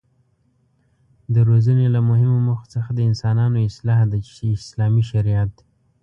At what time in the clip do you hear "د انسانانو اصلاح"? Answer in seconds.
2.93-3.99